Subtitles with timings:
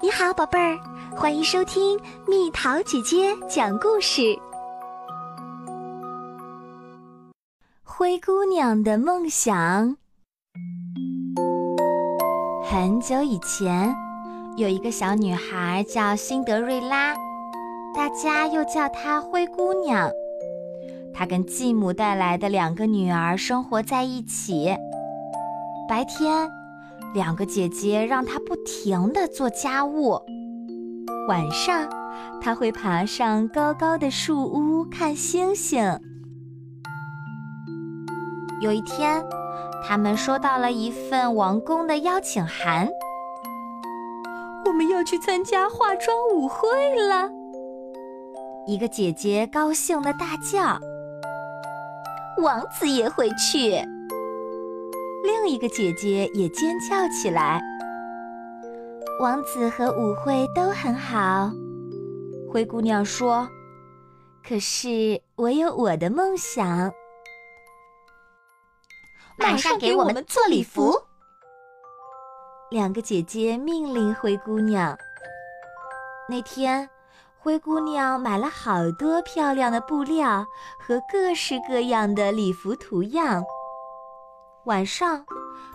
[0.00, 0.78] 你好，宝贝儿，
[1.16, 4.22] 欢迎收听蜜桃姐姐讲故事。
[7.82, 9.96] 灰姑娘的梦想。
[12.64, 13.92] 很久以前，
[14.56, 17.12] 有一个小女孩叫辛德瑞拉，
[17.92, 20.08] 大家又叫她灰姑娘。
[21.12, 24.76] 她跟继母带来的两个女儿生活在一起，
[25.88, 26.48] 白天。
[27.14, 30.20] 两个姐姐让她不停地做家务，
[31.26, 31.88] 晚上
[32.40, 35.98] 她会爬上高高的树屋看星星。
[38.60, 39.24] 有一天，
[39.86, 42.88] 他们收到了一份王宫的邀请函，
[44.66, 47.30] 我们要去参加化妆舞会了。
[48.66, 50.78] 一个姐姐高兴的大叫
[52.42, 53.82] ：“王子也会去！”
[55.48, 57.60] 一个姐姐也尖叫起来。
[59.20, 61.50] 王子和舞会都很好，
[62.52, 63.48] 灰姑娘说
[64.46, 66.92] ：“可是我有我的梦想。”
[69.38, 70.94] 马上给我们做礼服。
[72.70, 74.96] 两个姐姐命令灰姑娘。
[76.28, 76.88] 那天，
[77.38, 80.46] 灰姑娘买了好多漂亮的布料
[80.78, 83.42] 和各式各样的礼服图样。
[84.68, 85.24] 晚上，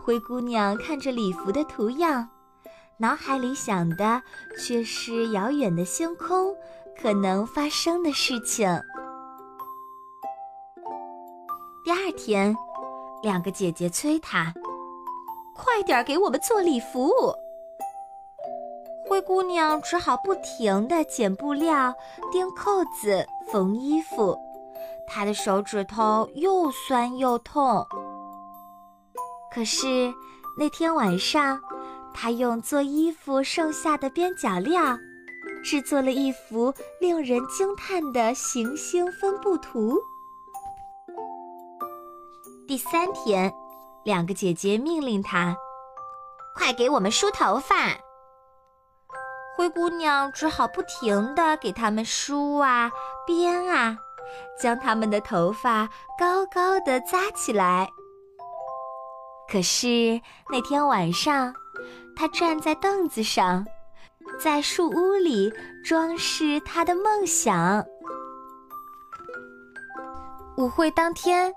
[0.00, 2.28] 灰姑娘看着礼服的图样，
[2.98, 4.22] 脑海里想的
[4.56, 6.54] 却是遥远的星空
[6.96, 8.68] 可能发生的事情。
[11.84, 12.56] 第二天，
[13.24, 14.54] 两个姐姐催她
[15.52, 17.10] ：“快点给我们做礼服。”
[19.08, 21.92] 灰姑娘只好不停地剪布料、
[22.30, 24.38] 钉扣子、缝衣服，
[25.08, 27.84] 她的手指头又酸又痛。
[29.56, 30.12] 可是
[30.54, 31.58] 那天晚上，
[32.12, 34.98] 她用做衣服剩下的边角料，
[35.64, 39.98] 制作了一幅令人惊叹的行星分布图。
[42.68, 43.50] 第三天，
[44.04, 45.56] 两个姐姐命令她
[46.54, 47.96] ：“快给我们梳头发。”
[49.56, 52.92] 灰姑娘只好不停地给他们梳啊、
[53.26, 53.96] 编啊，
[54.60, 55.88] 将他们的头发
[56.18, 57.90] 高高的扎起来。
[59.48, 60.20] 可是
[60.50, 61.54] 那天晚上，
[62.16, 63.64] 他站在凳子上，
[64.40, 65.52] 在树屋里
[65.84, 67.84] 装饰他的梦想。
[70.58, 71.52] 舞会当天，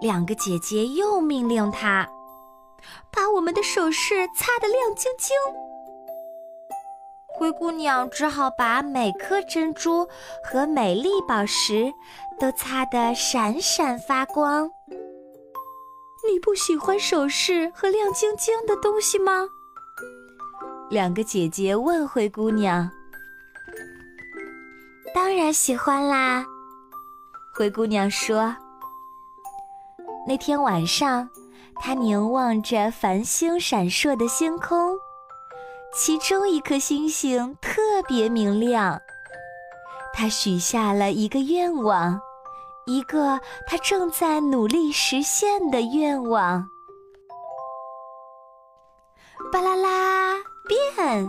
[0.00, 2.08] 两个姐姐又命令他，
[3.12, 5.36] 把我们的首饰擦得亮晶晶。
[7.28, 10.08] 灰姑娘只好把每颗珍珠
[10.42, 11.92] 和美丽宝石
[12.40, 14.70] 都擦得闪闪发光。
[16.30, 19.48] 你不喜欢首饰和亮晶晶的东西吗？
[20.90, 22.90] 两个姐姐问灰姑娘。
[25.14, 26.44] 当然喜欢啦，
[27.54, 28.54] 灰姑娘说。
[30.28, 31.28] 那天晚上，
[31.76, 34.96] 她凝望着繁星闪烁的星空，
[35.94, 39.00] 其中一颗星星特别明亮。
[40.12, 42.20] 她许下了一个愿望。
[42.86, 46.68] 一个他正在努力实现的愿望。
[49.52, 50.36] 巴啦啦
[50.68, 51.28] 变，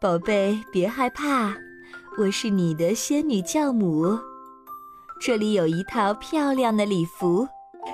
[0.00, 1.54] 宝贝，别害怕，
[2.18, 4.18] 我是你的仙女教母。
[5.20, 7.46] 这里有一套漂亮的礼服，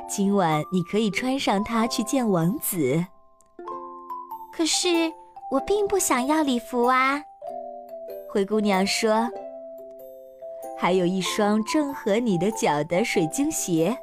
[0.08, 3.04] 今晚你可以穿上它去见王子。
[4.52, 4.88] 可是
[5.50, 7.20] 我并不想要礼服啊，
[8.30, 9.28] 灰姑娘说。
[10.80, 13.98] 还有一双正合你的脚的水晶鞋，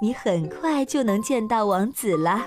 [0.00, 2.46] 你很快就能见到王子了。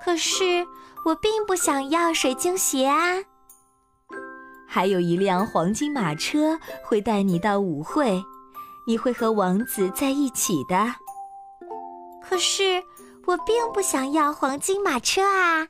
[0.00, 0.66] 可是
[1.06, 3.16] 我并不想要水晶鞋啊！
[4.66, 8.22] 还有一辆黄金马车会带你到舞会，
[8.86, 10.94] 你会和王子在一起的。
[12.22, 12.82] 可是
[13.26, 15.66] 我并不想要黄金马车啊！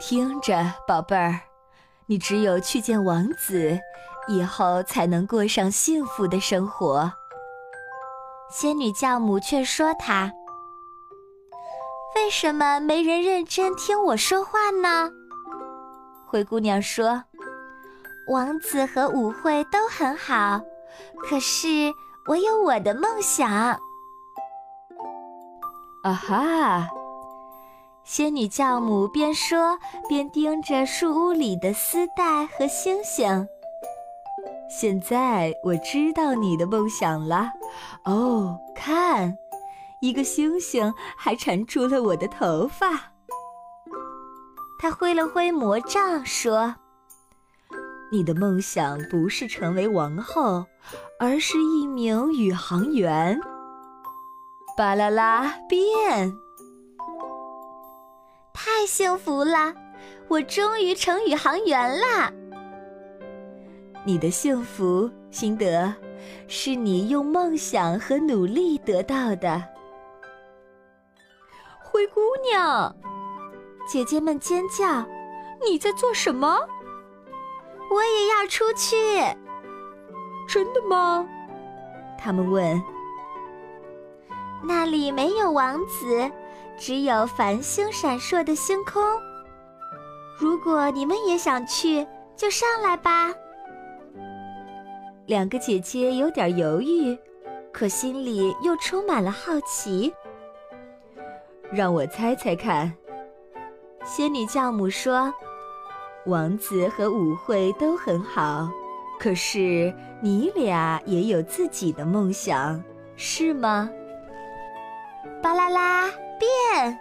[0.00, 1.40] 听着，宝贝儿，
[2.06, 3.78] 你只有去见王子。
[4.28, 7.10] 以后才能过上幸福的生活。
[8.50, 10.30] 仙女教母却说：“她
[12.14, 15.10] 为什么没人认真听我说话呢？”
[16.26, 17.24] 灰姑娘说
[18.28, 20.60] ：“王子和舞会都很好，
[21.28, 21.92] 可是
[22.26, 23.50] 我有我的梦想。”
[26.04, 26.88] 啊哈！
[28.04, 29.78] 仙女教母边说
[30.08, 33.46] 边盯着树屋里的丝带和星星。
[34.68, 37.50] 现在我知道你的梦想了，
[38.04, 39.34] 哦，看，
[40.02, 43.12] 一个星星还缠住了我的头发。
[44.78, 46.76] 他挥了挥魔杖，说
[48.12, 50.66] ：“你的梦想不是成为王后，
[51.18, 53.40] 而是一名宇航员。”
[54.76, 56.32] 巴啦啦变，
[58.52, 59.74] 太幸福了！
[60.28, 62.30] 我终于成宇航员啦！
[64.08, 65.94] 你的幸福，心得，
[66.46, 69.62] 是你用梦想和努力得到的。
[71.78, 72.96] 灰姑娘，
[73.86, 75.04] 姐姐们尖叫
[75.62, 76.58] ：“你在做什么？”
[77.92, 78.96] 我也要出去。
[80.48, 81.28] 真的吗？
[82.18, 82.82] 他们问。
[84.64, 86.32] 那里没有王子，
[86.78, 89.02] 只有繁星闪烁的星空。
[90.38, 93.34] 如果你们也想去，就上来吧。
[95.28, 97.14] 两个姐姐有点犹豫，
[97.70, 100.10] 可心里又充满了好奇。
[101.70, 102.90] 让我猜猜看，
[104.02, 105.30] 仙女教母说
[106.24, 108.70] ：“王子和舞会都很好，
[109.20, 112.82] 可是你俩也有自己的梦想，
[113.14, 113.90] 是吗？”
[115.42, 116.98] 巴啦啦变，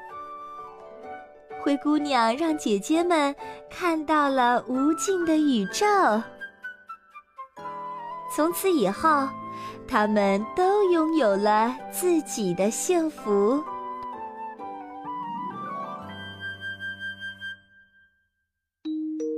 [1.62, 3.34] 灰姑娘让姐姐们
[3.70, 5.86] 看到了无尽的宇宙。
[8.36, 9.28] 从此以后，
[9.88, 13.64] 他们都拥有了自己的幸福。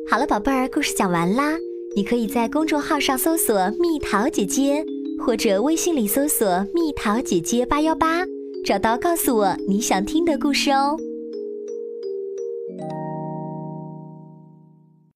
[0.10, 1.54] 好了，宝贝儿，故事讲完啦。
[1.96, 4.84] 你可以在公众号上搜索“蜜桃姐姐”，
[5.24, 8.24] 或者微信里搜索“蜜桃姐姐八幺八”。
[8.66, 10.98] 找到，告诉我你想听的故事哦。